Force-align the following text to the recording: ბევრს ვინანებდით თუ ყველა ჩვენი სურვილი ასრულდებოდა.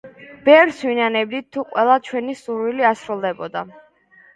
ბევრს 0.47 0.79
ვინანებდით 0.87 1.47
თუ 1.59 1.67
ყველა 1.75 2.01
ჩვენი 2.11 2.39
სურვილი 2.43 2.93
ასრულდებოდა. 2.95 3.69